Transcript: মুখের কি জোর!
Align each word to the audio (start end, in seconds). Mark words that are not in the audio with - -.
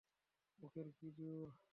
মুখের 0.59 0.87
কি 0.97 1.07
জোর! 1.17 1.47